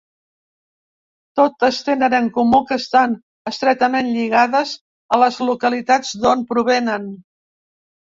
[1.39, 3.15] Totes tenen en comú que estan
[3.53, 4.75] estretament lligades
[5.19, 7.11] a les localitats d’on provenen.